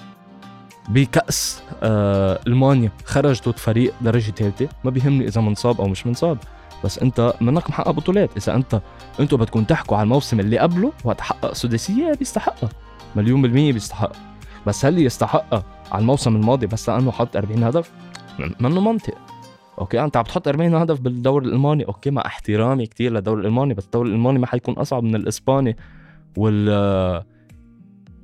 بكأس 0.89 1.63
ألمانيا 1.83 2.91
خرج 3.05 3.41
ضد 3.41 3.57
فريق 3.57 3.93
درجة 4.01 4.31
ثالثة. 4.31 4.69
ما 4.83 4.91
بيهمني 4.91 5.27
إذا 5.27 5.41
منصاب 5.41 5.81
أو 5.81 5.87
مش 5.87 6.07
منصاب. 6.07 6.37
بس 6.83 6.99
أنت 6.99 7.33
منك 7.41 7.69
محقق 7.69 7.91
بطولات. 7.91 8.37
إذا 8.37 8.55
أنت 8.55 8.81
أنتوا 9.19 9.37
بدكم 9.37 9.63
تحكوا 9.63 9.97
على 9.97 10.03
الموسم 10.03 10.39
اللي 10.39 10.57
قبله 10.57 10.91
وقت 11.03 11.28
حقق 11.28 11.53
سداسية 11.53 12.13
بيستحقها. 12.13 12.69
مليون 13.15 13.41
بالمية 13.41 13.73
بيستحق 13.73 14.11
بس 14.67 14.85
هل 14.85 14.99
يستحقها 14.99 15.63
على 15.91 16.01
الموسم 16.01 16.35
الماضي 16.35 16.67
بس 16.67 16.89
لأنه 16.89 17.11
حط 17.11 17.35
40 17.35 17.63
هدف؟ 17.63 17.91
منه 18.59 18.81
منطق. 18.81 19.13
okay 19.79 20.03
أنت 20.03 20.17
عم 20.17 20.23
تحط 20.23 20.47
40 20.47 20.75
هدف 20.75 21.01
بالدوري 21.01 21.45
الألماني. 21.45 21.85
okay 21.85 22.11
مع 22.11 22.25
احترامي 22.25 22.85
كثير 22.85 23.11
للدوري 23.11 23.41
الألماني 23.41 23.73
بس 23.73 23.85
الدوري 23.85 24.09
الألماني 24.09 24.39
ما 24.39 24.47
حيكون 24.47 24.73
أصعب 24.73 25.03
من 25.03 25.15
الإسباني 25.15 25.75
وال 26.37 27.23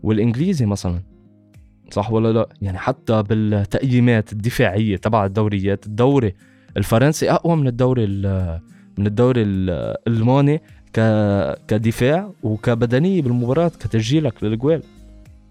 والإنجليزي 0.04 0.66
مثلا. 0.66 1.00
صح 1.92 2.12
ولا 2.12 2.34
لا؟ 2.34 2.50
يعني 2.62 2.77
حتى 2.77 3.24
بالتقييمات 3.24 4.34
الدفاعية 4.34 4.98
تبع 4.98 5.25
الدوريات 5.25 5.86
الدوري 5.86 6.36
الفرنسي 6.77 7.32
أقوى 7.32 7.56
من 7.56 7.68
الدوري 7.68 8.08
من 8.98 9.08
الدوري 9.08 9.42
الألماني 9.42 10.62
كدفاع 11.68 12.32
وكبدنية 12.44 13.22
بالمباراة 13.22 13.68
كتسجيلك 13.68 14.44
للجوال. 14.44 14.84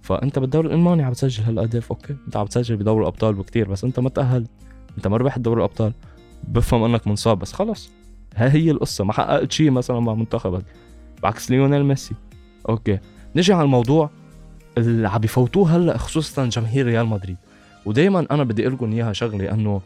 فأنت 0.02 0.38
بالدوري 0.38 0.68
الألماني 0.68 1.02
عم 1.02 1.12
تسجل 1.12 1.44
هالأهداف 1.44 1.92
okay؟ 1.92 2.16
أنت 2.26 2.36
عم 2.36 2.46
تسجل 2.46 2.76
بدوري 2.76 3.02
الأبطال 3.02 3.34
بكتير 3.34 3.68
بس 3.68 3.84
أنت 3.84 4.00
ما 4.00 4.08
تأهلت. 4.08 4.50
انت 4.96 5.06
ما 5.06 5.16
ربحت 5.16 5.38
دوري 5.38 5.58
الأبطال 5.58 5.92
بفهم 6.44 6.82
انك 6.82 7.06
منصاب 7.06 7.38
بس 7.38 7.52
خلص 7.52 7.90
ها 8.36 8.52
هي 8.52 8.70
القصة 8.70 9.04
ما 9.04 9.12
حققت 9.12 9.52
شيء 9.52 9.70
مثلا 9.70 10.00
مع 10.00 10.14
منتخبك. 10.14 10.64
بعكس 11.22 11.50
ليونيل 11.50 11.84
ميسي. 11.84 12.14
okay. 12.68 12.98
نجي 13.36 13.52
على 13.52 13.62
الموضوع 13.62 14.10
اللي 14.78 15.08
عم 15.08 15.20
بفوتوه 15.20 15.76
هلأ 15.76 15.98
خصوصا 15.98 16.46
جماهير 16.46 16.86
ريال 16.86 17.06
مدريد. 17.06 17.36
ودائما 17.86 18.26
أنا 18.30 18.44
بدي 18.44 18.53
أقول 18.53 18.64
لكم 18.64 18.92
إياها 18.92 19.12
شغلة 19.12 19.52
إنه 19.52 19.80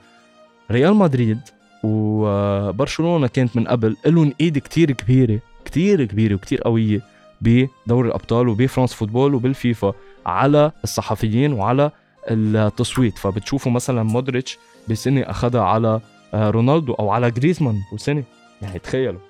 ريال 0.71 0.95
مدريد 0.95 1.41
وبرشلونة 1.85 3.27
كانت 3.27 3.57
من 3.57 3.69
قبل 3.69 3.97
لهم 4.07 4.33
إيد 4.41 4.59
كتير 4.59 4.93
كبيرة 4.93 5.41
كتير 5.65 6.05
كبيرة 6.05 6.35
وكتير 6.35 6.61
قوية 6.61 7.01
بدوري 7.41 8.09
الأبطال 8.09 8.49
وبفرانس 8.49 8.93
فوتبول 8.95 9.35
وبالفيفا 9.35 9.93
على 10.27 10.73
الصحفيين 10.85 11.53
وعلى 11.53 11.91
التصويت. 12.29 13.19
فبتشوفوا 13.19 13.73
مثلا 13.73 14.03
مودريتش 14.03 14.59
بسنه 14.89 15.21
اخذها 15.21 15.63
على 15.63 16.01
آه، 16.35 16.51
رونالدو 16.51 16.93
أو 16.93 17.11
على 17.11 17.31
جريزمان 17.31 17.81
وسنه 17.93 18.25
يعني 18.63 18.79
تخيلوا. 18.79 19.21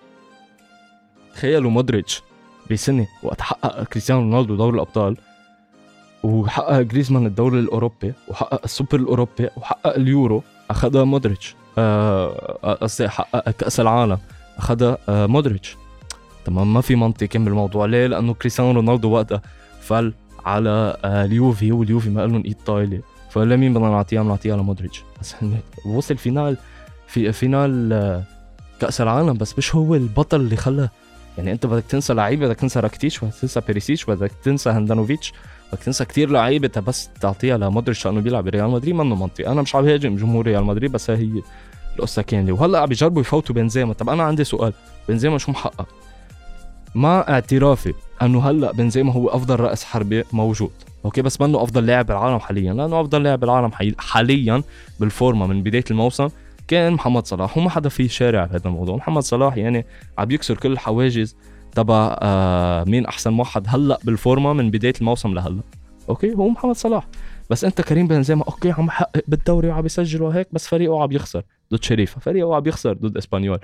تخيلوا 1.34 1.70
مودريتش 1.70 2.22
بسنه 2.70 3.06
وقت 3.22 3.40
حقق 3.40 3.82
كريستيانو 3.82 4.20
رونالدو 4.20 4.56
دوري 4.56 4.74
الأبطال 4.74 5.16
وحقق 6.22 6.80
جريزمان 6.80 7.26
الدوري 7.26 7.58
الأوروبي 7.58 8.12
وحقق 8.28 8.60
السوبر 8.64 8.96
الأوروبي 8.96 9.48
وحقق 9.56 9.94
اليورو 9.96 10.42
اخذها 10.70 11.04
مودريتش. 11.04 11.54
آه، 11.78 12.76
قصدي 12.80 13.04
آه 13.04 13.08
حقق 13.08 13.50
كأس 13.50 13.80
العالم 13.80 14.18
اخذها 14.58 14.98
مودريتش. 15.08 15.76
تمام 16.44 16.72
ما 16.72 16.80
في 16.80 16.94
منطق 16.96 17.36
بالموضوع. 17.36 17.86
ليه؟ 17.86 18.06
لأنه 18.06 18.34
كريستيانو 18.34 18.72
رونالدو 18.72 19.10
وقتها 19.10 19.42
فل 19.80 20.14
على 20.44 20.96
آه 21.04 21.24
اليوفي. 21.24 21.72
واليوفي 21.72 22.10
ما 22.10 22.26
لهم 22.26 22.42
إيد 22.44 22.56
طايلة. 22.66 23.00
فلمين 23.30 23.74
بدنا 23.74 23.90
نعطيها؟ 23.90 24.22
بنعطيها 24.22 24.56
لمودريتش. 24.56 25.04
بس 25.20 25.34
وصل 25.86 26.16
فينال 26.16 26.56
في 27.06 27.32
فينال 27.32 27.92
آه 27.92 28.22
كأس 28.80 29.00
العالم. 29.00 29.34
بس 29.34 29.58
مش 29.58 29.74
هو 29.74 29.94
البطل 29.94 30.40
اللي 30.40 30.56
خلى 30.56 30.88
يعني 31.38 31.52
أنت 31.52 31.66
بدك 31.66 31.84
تنسى 31.84 32.14
لعيبة 32.14 32.46
بدك 32.46 32.56
تنسى 32.56 32.80
راكتيش 32.80 33.24
بدك 33.24 33.34
تنسى 33.34 33.60
بيريسيتش 33.60 34.04
بدك 34.04 34.32
تنسى 34.44 34.70
هندانوفيتش 34.70 35.32
بدك 35.72 35.82
تنسى 35.82 36.04
كثير 36.04 36.30
لعيبة. 36.30 36.80
بس 36.80 37.10
تعطيها 37.20 37.58
لمودريتش 37.58 38.06
لأنه 38.06 38.20
بيلعب 38.20 38.44
بريال 38.44 38.70
مدريد. 38.70 38.94
منه 38.94 39.14
منطقي. 39.14 39.46
أنا 39.46 39.62
مش 39.62 39.74
عم 39.76 39.84
هاجم 39.88 40.16
جمهور 40.16 40.46
ريال 40.46 40.64
مدريد 40.64 40.92
بس 40.92 41.10
هي 41.10 41.42
القصة 41.96 42.22
كامله 42.22 42.52
وهلأ 42.52 42.80
عم 42.80 42.86
بيجربوا 42.86 43.20
يفوتوا 43.20 43.54
بنزيما. 43.54 43.92
طب 43.92 44.08
أنا 44.08 44.22
عندي 44.22 44.44
سؤال. 44.44 44.72
بنزيما 45.08 45.38
شو 45.38 45.52
محقق؟ 45.52 45.88
مع 46.94 47.24
اعترافي 47.28 47.94
انه 48.22 48.50
هلا 48.50 48.72
بنزيما 48.72 49.12
هو 49.12 49.28
افضل 49.28 49.60
رأس 49.60 49.84
حربه 49.84 50.24
موجود. 50.32 50.70
okay 51.04 51.22
بس 51.22 51.40
منه 51.40 51.62
افضل 51.62 51.86
لاعب 51.86 52.06
بالعالم 52.06 52.38
حاليا. 52.38 52.72
لأنه 52.72 53.00
افضل 53.00 53.22
لاعب 53.22 53.40
بالعالم 53.40 53.70
حاليا 53.98 54.62
بالفورمة 55.00 55.46
من 55.46 55.62
بداية 55.62 55.84
الموسم 55.90 56.28
كان 56.68 56.92
محمد 56.92 57.26
صلاح. 57.26 57.58
وما 57.58 57.70
حدا 57.70 57.88
فيه 57.88 58.08
يشارع 58.08 58.44
بهذا 58.44 58.68
الموضوع. 58.68 58.96
محمد 58.96 59.22
صلاح 59.22 59.56
يعني 59.56 59.86
عم 60.18 60.30
يكسر 60.30 60.56
كل 60.56 60.72
الحواجز 60.72 61.36
تبع 61.72 62.16
آه 62.20 62.84
مين 62.84 63.06
أحسن 63.06 63.38
واحد 63.38 63.64
هلا 63.68 63.98
بالفورمة 64.04 64.52
من 64.52 64.70
بداية 64.70 64.94
الموسم 65.00 65.34
لهلا. 65.34 65.60
okay 66.08 66.34
هو 66.34 66.48
محمد 66.48 66.76
صلاح. 66.76 67.06
بس 67.50 67.64
أنت 67.64 67.80
كريم 67.80 68.06
بنزيما 68.08 68.44
okay 68.44 68.70
عم 68.70 68.86
يحقق 68.86 69.22
بالدوري 69.28 69.68
وعم 69.68 69.86
يسجل 69.86 70.22
وهيك 70.22 70.48
بس 70.52 70.68
فريقه 70.68 71.02
عم 71.02 71.12
يخسر 71.12 71.42
ضد 71.72 71.82
شريف 71.82 72.20
فريقه 72.20 72.56
عم 72.56 72.62
يخسر 72.66 72.92
ضد 72.92 73.16
إسبانيول. 73.16 73.58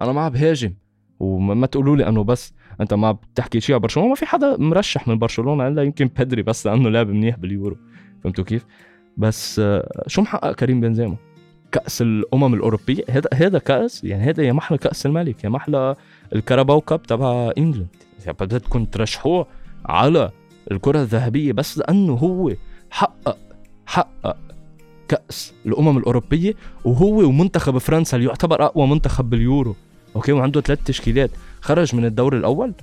أنا 0.00 0.12
ما 0.12 0.20
عم 0.20 0.32
بهاجم. 0.32 0.74
وما 1.22 1.66
تقولوا 1.66 1.96
لي 1.96 2.08
إنه 2.08 2.24
بس 2.24 2.52
أنت 2.80 2.94
ما 2.94 3.12
بتحكي 3.12 3.60
شيء 3.60 3.74
على 3.74 3.80
برشلونة. 3.80 4.08
ما 4.08 4.14
في 4.14 4.26
حدا 4.26 4.56
مرشح 4.56 5.08
من 5.08 5.18
برشلونة 5.18 5.68
إلا 5.68 5.82
يمكن 5.82 6.10
بيدري 6.18 6.42
بس 6.42 6.66
لأنه 6.66 6.88
لعب 6.88 7.08
منيح 7.08 7.36
باليورو. 7.36 7.76
فهمتوا 8.24 8.44
كيف؟ 8.44 8.66
بس 9.16 9.58
آه، 9.58 10.04
شو 10.06 10.22
محقق 10.22 10.52
كريم 10.52 10.80
بنزيما؟ 10.80 11.16
كأس 11.72 12.02
الأمم 12.02 12.54
الأوروبية؟ 12.54 13.04
هذا 13.10 13.28
هذا 13.34 13.58
كأس؟ 13.58 14.04
يعني 14.04 14.22
هذا 14.22 14.42
يا 14.42 14.52
محلى 14.52 14.78
كأس 14.78 15.06
الملك 15.06 15.44
يا 15.44 15.48
محلى 15.48 15.96
الكاراباو 16.34 16.80
cup 16.80 17.02
تبع 17.02 17.52
England. 17.58 17.86
يعني 18.24 18.36
بدكم 18.40 18.84
ترشحوه 18.84 19.46
على 19.86 20.30
الكرة 20.70 21.00
الذهبية 21.00 21.52
بس 21.52 21.78
لأنه 21.78 22.12
هو 22.12 22.52
حقق 22.90 23.38
حقق 23.86 24.36
كأس 25.08 25.54
الأمم 25.66 25.98
الأوروبية 25.98 26.54
وهو 26.84 27.28
ومنتخب 27.28 27.78
فرنسا 27.78 28.16
اللي 28.16 28.28
يعتبر 28.28 28.64
أقوى 28.64 28.86
منتخب 28.86 29.30
باليورو. 29.30 29.76
okay 30.16 30.32
وعنده 30.32 30.60
ثلاث 30.60 30.84
تشكيلات. 30.84 31.30
خرج 31.60 31.94
من 31.94 32.04
الدور 32.04 32.36
الأول؟ 32.36 32.74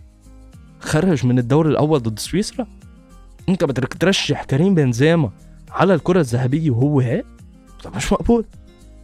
خرج 0.80 1.26
من 1.26 1.40
الدور 1.40 1.68
الأول 1.68 2.00
ضد 2.00 2.20
سويسرا؟ 2.20 2.68
أنت 3.50 3.64
بدك 3.64 3.94
ترشح 3.94 4.44
كريم 4.44 4.76
بنزيما 4.76 5.30
على 5.72 5.94
الكرة 5.94 6.20
الذهبية 6.20 6.72
وهو 6.72 7.00
هيك 7.00 7.26
طب 7.84 7.96
مش 7.96 8.14
مقبول. 8.14 8.46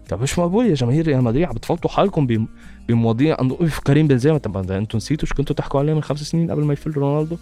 طب 0.09 0.21
مش 0.21 0.39
مقبول 0.39 0.65
يا 0.65 0.73
جماهير 0.73 1.07
ريال 1.07 1.23
مدريد 1.23 1.47
عم 1.47 1.53
بتفوتوا 1.53 1.89
حالكم 1.89 2.47
بمواضيع 2.87 3.37
انه 3.41 3.57
كريم 3.87 4.07
بنزيما. 4.07 4.37
طب 4.37 4.71
أنتم 4.71 4.97
نسيتوا 4.97 5.27
شو 5.27 5.35
كنتوا 5.35 5.55
تحكوا 5.55 5.79
عليه 5.79 5.93
من 5.93 6.03
خمس 6.03 6.21
سنين 6.21 6.51
قبل 6.51 6.63
ما 6.63 6.73
يفل 6.73 6.91
رونالدو؟ 6.91 7.37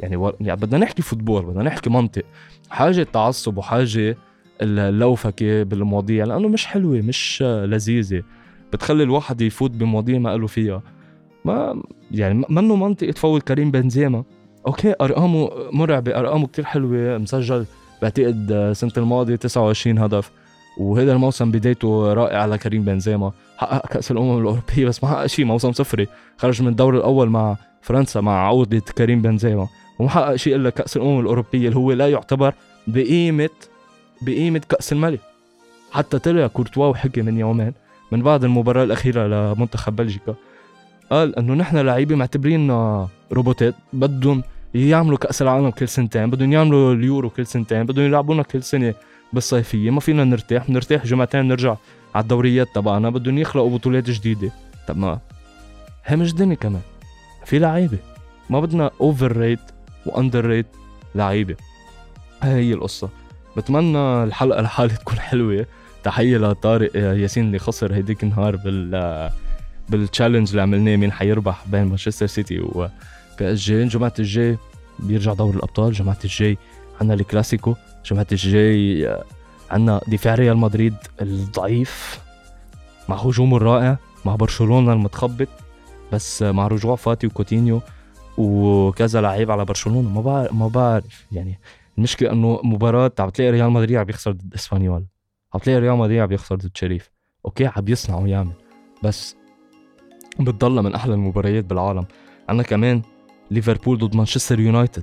يعني, 0.00 0.16
و... 0.16 0.32
يعني 0.40 0.60
بدنا 0.60 0.78
نحكي 0.78 1.02
football 1.02 1.42
بدنا 1.42 1.62
نحكي 1.62 1.90
منطق. 1.90 2.24
حاجة 2.70 3.02
تعصب 3.02 3.58
وحاجة 3.58 4.16
اللوفكة 4.62 5.62
بالمواضيع 5.62 6.24
لأنه 6.24 6.48
مش 6.48 6.66
حلوة 6.66 7.00
مش 7.00 7.42
لذيذة. 7.42 8.22
بتخلي 8.72 9.02
الواحد 9.02 9.40
يفوت 9.40 9.70
بمواضيع 9.70 10.18
ما 10.18 10.30
قالوا 10.30 10.48
فيها. 10.48 10.82
ما 11.44 11.82
يعني 12.10 12.44
منه 12.48 12.76
منطق 12.76 13.10
تفوت 13.10 13.42
كريم 13.42 13.70
بنزيما. 13.70 14.24
okay 14.66 14.94
أرقامه 15.00 15.50
مرعبة 15.72 16.18
أرقامه 16.18 16.46
كتير 16.46 16.64
حلوة 16.64 17.18
مسجل 17.18 17.66
بعتقد 18.02 18.70
سنه 18.76 18.92
الماضي 18.96 19.36
29 19.36 19.98
هدف. 19.98 20.30
وهذا 20.78 21.12
الموسم 21.12 21.50
بدايته 21.50 22.12
رائعه 22.12 22.46
لكريم 22.46 22.82
بنزيما. 22.82 23.32
حقق 23.56 23.86
كأس 23.86 24.10
الأمم 24.10 24.38
الأوروبية 24.38 24.86
بس 24.86 25.04
ما 25.04 25.10
حقق 25.10 25.26
شيء 25.26 25.44
موسم 25.44 25.72
صفري. 25.72 26.06
خرج 26.36 26.62
من 26.62 26.68
الدور 26.68 26.96
الأول 26.96 27.28
مع 27.28 27.56
فرنسا 27.82 28.20
مع 28.20 28.46
عودة 28.46 28.82
كريم 28.98 29.22
بنزيما. 29.22 29.68
وما 29.98 30.08
حقق 30.08 30.36
شيء 30.36 30.56
إلا 30.56 30.70
كأس 30.70 30.96
الأمم 30.96 31.20
الأوروبية 31.20 31.68
اللي 31.68 31.76
هو 31.76 31.92
لا 31.92 32.08
يعتبر 32.08 32.54
بقيمة 32.86 33.50
بقيمة 34.22 34.60
كأس 34.68 34.92
الملك. 34.92 35.20
حتى 35.92 36.18
طلع 36.18 36.46
كورتوا 36.46 36.86
وحكي 36.86 37.22
من 37.22 37.38
يومين. 37.38 37.72
من 38.12 38.22
بعد 38.22 38.44
المباراة 38.44 38.84
الأخيرة 38.84 39.26
لمنتخب 39.26 39.96
بلجيكا. 39.96 40.34
قال 41.10 41.38
إنه 41.38 41.54
نحن 41.54 41.76
لعيبة 41.76 42.14
معتبريننا 42.14 43.08
روبوتات 43.32 43.74
بدهم 43.92 44.42
يعملوا 44.74 45.18
كأس 45.18 45.42
العالم 45.42 45.70
كل 45.70 45.88
سنتين 45.88 46.30
بدهم 46.30 46.52
يعملوا 46.52 46.94
اليورو 46.94 47.30
كل 47.30 47.46
سنتين 47.46 47.84
بدهم 47.84 48.04
يلعبونا 48.04 48.42
كل 48.42 48.62
سنة 48.62 48.94
بالصيفية 49.32 49.90
ما 49.90 50.00
فينا 50.00 50.24
نرتاح 50.24 50.68
بنرتاح 50.68 51.06
جمعتين 51.06 51.48
نرجع 51.48 51.76
على 52.14 52.22
الدوريات 52.22 52.68
تبعنا 52.74 53.10
بدهم 53.10 53.38
يخلقوا 53.38 53.78
بطولات 53.78 54.10
جديدة. 54.10 54.50
طب 54.88 54.96
ما 54.96 55.18
هي 56.04 56.16
مش 56.16 56.34
كمان 56.34 56.82
في 57.44 57.58
لعيبة. 57.58 57.98
ما 58.50 58.60
بدنا 58.60 58.90
overrate 59.00 59.36
و 59.36 59.60
underrate 60.06 60.66
لعيبة. 61.14 61.56
هاي 62.42 62.68
هي 62.68 62.74
القصة. 62.74 63.08
بتمنى 63.56 64.24
الحلقة 64.24 64.62
لحالها 64.62 64.96
تكون 64.96 65.18
حلوة. 65.18 65.66
تحية 66.06 66.38
لطارق 66.38 66.96
ياسين 66.96 67.44
اللي 67.44 67.58
خسر 67.58 67.94
هيديك 67.94 68.22
النهار 68.22 68.56
بال 68.56 69.30
بال 69.88 69.99
challenge 69.99 70.50
اللي 70.50 70.62
عملناه 70.62 70.96
مين 70.96 71.12
حيربح 71.12 71.64
بين 71.68 71.84
مانشستر 71.84 72.26
سيتي 72.26 72.60
و 72.60 72.88
PSG 73.38 73.84
جمعة 73.84 74.12
الجاي 74.18 74.58
بيرجع 74.98 75.32
دوري 75.32 75.56
الأبطال. 75.56 75.92
جمعة 75.92 76.18
الجاي 76.24 76.58
عنا 77.00 77.14
الكلاسيكو. 77.14 77.74
جمعة 78.10 78.26
الجاي 78.32 79.08
عنا 79.70 80.00
دفاع 80.08 80.34
ريال 80.34 80.56
مدريد 80.56 80.94
الضعيف 81.22 82.20
مع 83.08 83.16
هجومه 83.16 83.56
الرائع 83.56 83.98
مع 84.24 84.36
برشلونة 84.36 84.92
المتخبط 84.92 85.48
بس 86.12 86.42
مع 86.42 86.66
رجوع 86.66 86.96
فاتي 86.96 87.26
وكوتينيو 87.26 87.80
وكذا 88.38 89.20
لعيب 89.20 89.50
على 89.50 89.64
برشلونة. 89.64 90.08
ما 90.08 90.20
بعرف 90.20 90.52
ما 90.52 90.68
بعرف. 90.68 91.26
يعني 91.32 91.58
المشكلة 91.98 92.32
إنه 92.32 92.60
مباراة 92.64 93.12
عم 93.18 93.30
تلاقي 93.30 93.50
ريال 93.50 93.70
مدريد 93.70 93.96
عم 93.96 94.10
يخسر 94.10 94.32
ضد 94.32 94.54
إسبانيول. 94.54 95.04
عم 95.56 95.60
تلاقي 95.60 95.80
ريال 95.80 95.96
مدريد 95.96 96.18
عم 96.18 96.32
يخسر 96.32 96.54
ضد 96.54 96.70
شريف. 96.74 97.10
okay 97.46 97.66
عم 97.66 97.84
يصنع 97.88 98.18
ويعمل 98.18 98.52
بس 99.02 99.36
بتضلها 100.40 100.82
من 100.82 100.94
أحلى 100.94 101.14
المباريات 101.14 101.64
بالعالم. 101.64 102.04
عنا 102.48 102.62
كمان 102.62 103.02
ليفربول 103.50 103.98
ضد 103.98 104.16
مانشستر 104.16 104.60
يونايتد. 104.60 105.02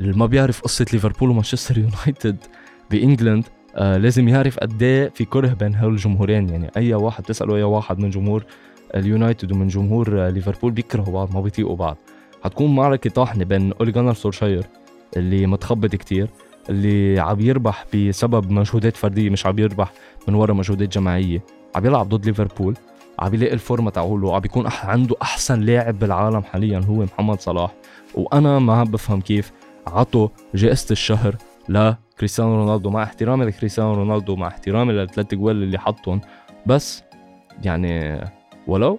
اللي 0.00 0.16
ما 0.16 0.26
بيعرف 0.26 0.60
قصة 0.60 0.86
ليفربول 0.92 1.30
ومانشستر 1.30 1.78
يونايتد 1.78 2.36
ب 2.90 2.97
England 2.97 3.44
آه 3.74 3.96
لازم 3.96 4.28
يعرف 4.28 4.58
قد 4.58 4.82
إيه 4.82 5.08
في 5.08 5.24
كره 5.24 5.48
بين 5.48 5.74
هول 5.74 5.92
الجمهورين. 5.92 6.48
يعني 6.48 6.70
أي 6.76 6.94
واحد 6.94 7.24
تسأله 7.24 7.56
أي 7.56 7.62
واحد 7.62 7.98
من 7.98 8.10
جمهور 8.10 8.44
اليونايتد 8.94 9.52
ومن 9.52 9.68
جمهور 9.68 10.28
ليفربول 10.28 10.72
بيكرهوا 10.72 11.12
بعض 11.12 11.34
ما 11.34 11.40
بيطيقوا 11.40 11.76
بعض. 11.76 11.96
حتكون 12.44 12.74
معركة 12.74 13.10
طاحنة 13.10 13.44
بين 13.44 13.72
أولي 13.72 13.92
جونار 13.92 14.14
سولشاير 14.14 14.66
اللي 15.16 15.46
متخبط 15.46 15.96
كتير 15.96 16.28
اللي 16.70 17.20
عم 17.20 17.40
يربح 17.40 17.84
بسبب 17.94 18.50
مجهودات 18.50 18.96
فردية 18.96 19.30
مش 19.30 19.46
عم 19.46 19.58
يربح 19.58 19.92
من 20.28 20.34
ورا 20.34 20.52
مجهودات 20.52 20.88
جماعية. 20.88 21.44
عم 21.76 21.86
يلعب 21.86 22.08
ضد 22.08 22.26
ليفربول 22.26 22.76
عم 23.18 23.34
يلاقي 23.34 23.52
الفورمة 23.52 23.90
تاعوله 23.90 24.34
عم 24.34 24.40
بيكون 24.40 24.66
عنده 24.84 25.16
أحسن 25.22 25.60
لاعب 25.60 25.98
بالعالم 25.98 26.42
حاليا 26.42 26.78
هو 26.78 27.02
محمد 27.02 27.40
صلاح. 27.40 27.74
وأنا 28.14 28.58
ما 28.58 28.84
بفهم 28.84 29.20
كيف 29.20 29.52
عطوا 29.86 30.28
جائزة 30.54 30.86
الشهر 30.90 31.36
لكريستيانو 31.68 32.54
رونالدو 32.54 32.90
مع 32.90 33.02
احترامي 33.02 33.44
لكريستيانو 33.44 33.94
رونالدو 33.94 34.36
مع 34.36 34.48
احترامي 34.48 34.92
للثلاث 34.92 35.34
جوال 35.34 35.62
اللي 35.62 35.78
حطهم. 35.78 36.20
بس 36.66 37.02
يعني 37.64 38.20
ولو 38.66 38.98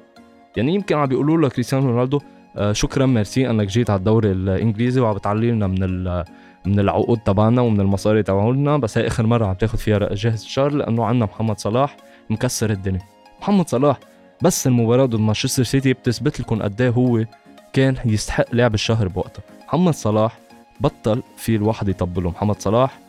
يعني 0.57 0.75
يمكن 0.75 0.95
عم 0.95 1.05
بيقولوا 1.05 1.47
لكريستيانو 1.47 1.89
رونالدو 1.89 2.19
آه 2.57 2.71
شكرا 2.71 3.05
ميرسي 3.05 3.49
إنك 3.49 3.67
جيت 3.67 3.89
على 3.89 3.99
الدوري 3.99 4.31
الإنجليزي 4.31 5.01
وعم 5.01 5.13
بتعلي 5.13 5.51
لنا 5.51 5.67
من 5.67 6.23
من 6.65 6.80
العقود 6.80 7.17
تبعنا 7.17 7.62
ومن 7.62 7.80
المصاري 7.82 8.24
تبعولنا 8.24 8.78
بس 8.78 8.97
هي 8.97 9.08
آخر 9.08 9.26
مرة 9.26 9.45
عم 9.45 9.54
تاخذ 9.54 9.78
فيها 9.78 10.00
جائزه 10.00 10.45
الشهر 10.45 10.71
لأنه 10.71 11.06
عندنا 11.06 11.26
محمد 11.26 11.60
صلاح 11.60 11.97
مكسر 12.30 12.69
الدنيا. 12.69 13.02
محمد 13.41 13.69
صلاح 13.69 14.00
بس 14.41 14.67
المباراة 14.67 15.06
ضد 15.06 15.19
مانشستر 15.19 15.63
سيتي 15.63 15.93
بتثبت 15.93 16.39
لكم 16.39 16.62
قد 16.62 16.82
إيه 16.82 16.89
هو 16.89 17.26
كان 17.74 17.95
يستحق 18.06 18.45
لعب 18.54 18.74
الشهر 18.74 19.08
بوقتها. 19.08 19.43
محمد 19.67 19.93
صلاح 19.93 20.39
بطل 20.80 21.24
في 21.38 21.56
الواحد 21.56 21.89
يطبله. 21.89 22.30
محمد 22.30 22.62
صلاح 22.62 23.00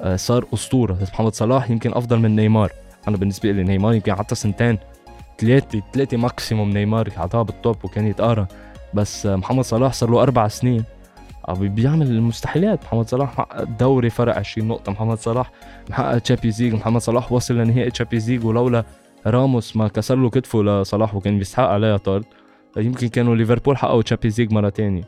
آه، 0.00 0.16
صار 0.16 0.46
أسطورة. 0.54 0.98
محمد 1.12 1.34
صلاح 1.34 1.70
يمكن 1.70 1.94
أفضل 1.94 2.18
من 2.18 2.36
نيمار. 2.36 2.72
أنا 3.08 3.16
بالنسبة 3.16 3.50
لي 3.52 3.62
نيمار 3.62 3.94
يمكن 3.94 4.12
عطى 4.12 4.34
سنتين 4.34 4.78
ثلاثة 5.38 5.82
ثلاثة 5.92 6.16
maximum 6.16 6.70
نيمار 6.70 7.10
عطاه 7.16 7.42
بال 7.42 7.56
top 7.56 7.76
وكان 7.84 8.06
يتقارن. 8.06 8.46
بس 8.94 9.26
آه، 9.26 9.36
محمد 9.36 9.64
صلاح 9.64 9.92
صار 9.92 10.10
له 10.10 10.22
أربع 10.22 10.48
سنين 10.48 10.84
بيعمل 11.52 12.06
المستحيلات. 12.06 12.84
محمد 12.84 13.08
صلاح 13.08 13.32
محقق 13.32 13.62
دوري 13.62 14.10
فرق 14.10 14.38
20 14.38 14.68
نقطة. 14.68 14.92
محمد 14.92 15.18
صلاح 15.18 15.50
محقق 15.90 16.18
Champions 16.18 16.62
League 16.62 16.74
محمد 16.74 17.00
صلاح 17.00 17.32
وصل 17.32 17.54
لنهائي 17.54 17.90
Champions 17.90 18.30
League 18.30 18.44
ولولا 18.44 18.84
راموس 19.26 19.76
ما 19.76 19.88
كسر 19.88 20.16
له 20.16 20.30
كتفه 20.30 20.62
لصلاح 20.62 21.14
وكان 21.14 21.38
بيستحق 21.38 21.68
عليها 21.68 21.96
طرد 21.96 22.24
يمكن 22.76 23.08
كانوا 23.08 23.36
ليفربول 23.36 23.76
حققوا 23.76 24.02
Champions 24.02 24.40
League 24.40 24.52
مرة 24.52 24.68
تانية. 24.68 25.02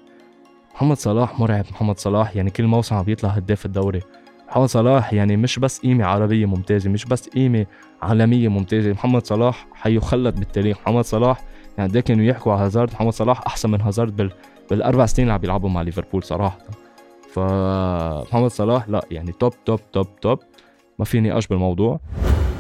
محمد 0.75 0.97
صلاح 0.97 1.41
مرعب. 1.41 1.65
محمد 1.71 1.99
صلاح 1.99 2.37
يعني 2.37 2.51
كل 2.51 2.65
موسم 2.65 2.95
عم 2.95 3.03
بيطلع 3.05 3.31
هداف 3.31 3.67
الدوري. 3.67 4.01
محمد 4.49 4.69
صلاح 4.69 5.13
يعني 5.13 5.37
مش 5.37 5.59
بس 5.59 5.81
قيمة 5.81 6.05
عربية 6.05 6.47
ممتازة 6.47 6.91
مش 6.91 7.05
بس 7.05 7.29
قيمة 7.29 7.67
عالمية 8.03 8.49
ممتازة. 8.49 8.93
محمد 8.93 9.27
صلاح 9.27 9.67
حيخلد 9.75 10.35
بالتاريخ. 10.35 10.79
محمد 10.81 11.05
صلاح 11.05 11.41
يعني 11.79 11.93
ده 11.93 12.01
كانوا 12.01 12.25
يحكوا 12.25 12.53
على 12.53 12.63
هازارد. 12.65 12.93
محمد 12.93 13.13
صلاح 13.13 13.41
أحسن 13.47 13.71
من 13.71 13.81
هازارد 13.81 14.17
بال... 14.17 14.33
بالأربع 14.71 15.07
سنين 15.07 15.29
اللي 15.29 15.33
عم 15.35 15.41
بيلعبوا 15.41 15.69
مع 15.71 15.83
ليفربول 15.83 16.23
صراحة. 16.23 16.59
فمحمد 17.33 18.51
صلاح 18.51 18.89
لا 18.89 19.05
يعني 19.11 19.33
top 19.33 19.53
top 19.65 19.81
top 19.93 20.21
top 20.21 20.39
ما 20.99 21.05
في 21.05 21.21
نقاش 21.21 21.47
بالموضوع. 21.47 22.01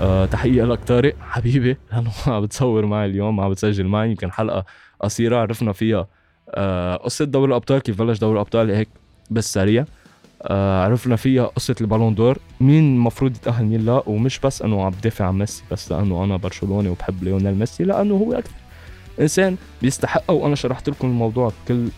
أه 0.00 0.24
تحية 0.26 0.64
لك 0.64 0.78
طارق 0.84 1.14
حبيبي 1.20 1.76
لأنه 1.92 2.10
عم 2.26 2.42
بتصور 2.42 2.86
معي 2.86 3.06
اليوم 3.06 3.40
عم 3.40 3.50
بتسجل 3.50 3.86
معي 3.86 4.10
يمكن 4.10 4.32
حلقة 4.32 4.64
قصيرة 5.00 5.36
عرفنا 5.36 5.72
فيها 5.72 6.06
أه 6.50 6.96
قصة 6.96 7.24
دوري 7.24 7.48
الأبطال 7.50 7.78
كيف 7.78 7.98
بلش 8.02 8.18
دوري 8.18 8.34
الأبطال 8.34 8.70
هيك 8.70 8.88
بالسريع. 9.30 9.84
آه 10.42 10.84
عرفنا 10.84 11.16
فيها 11.16 11.44
قصة 11.44 11.76
ال 11.80 11.85
Ballon 11.85 12.14
d'Or 12.14 12.38
مين 12.60 12.96
المفروض 12.96 13.30
يتأهل 13.36 13.64
مين 13.64 13.86
لا 13.86 14.02
ومش 14.06 14.38
بس 14.38 14.62
إنه 14.62 14.84
عم 14.84 14.90
بدافع 14.90 15.24
عن 15.26 15.38
ميسي 15.38 15.62
بس 15.70 15.92
لأنه 15.92 16.24
أنا 16.24 16.36
برشلوني 16.36 16.88
وبحب 16.88 17.24
ليونيل 17.24 17.54
ميسي 17.54 17.84
لأنه 17.84 18.14
هو 18.14 18.32
أكثر 18.32 18.54
إنسان 19.20 19.56
بيستحقها 19.82 20.34
وأنا 20.34 20.54
شرحت 20.54 20.88
لكم 20.88 21.08
الموضوع 21.08 21.52
بكل 21.64 21.88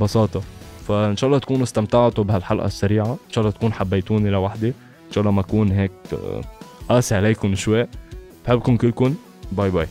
بساطة. 0.00 0.42
فإن 0.88 1.16
شاء 1.16 1.28
الله 1.28 1.38
تكونوا 1.38 1.62
استمتعتوا 1.62 2.24
بهالحلقة 2.24 2.66
السريعة. 2.66 3.12
إن 3.12 3.32
شاء 3.32 3.44
الله 3.44 3.56
تكون 3.56 3.72
حبيتوني 3.72 4.30
لوحدي. 4.30 4.68
إن 4.68 5.12
شاء 5.12 5.22
الله 5.22 5.30
ما 5.30 5.40
أكون 5.40 5.72
هيك 5.72 5.92
قاسي 6.88 7.14
عليكم 7.14 7.54
شوي. 7.54 7.86
بحبكم 8.46 8.76
كلكم. 8.76 9.14
باي 9.52 9.70
باي. 9.70 9.86